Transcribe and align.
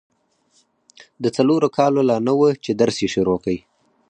د 1.23 1.25
څلورو 1.35 1.67
کالو 1.77 2.01
لا 2.09 2.17
نه 2.27 2.33
وه 2.39 2.49
چي 2.63 2.71
درس 2.81 2.95
يې 3.03 3.09
شروع 3.15 3.37
کی. 3.45 3.57